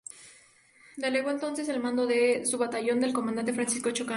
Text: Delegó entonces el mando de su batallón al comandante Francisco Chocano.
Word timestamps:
Delegó 0.97 1.29
entonces 1.29 1.69
el 1.69 1.79
mando 1.79 2.07
de 2.07 2.43
su 2.47 2.57
batallón 2.57 3.03
al 3.03 3.13
comandante 3.13 3.53
Francisco 3.53 3.91
Chocano. 3.91 4.09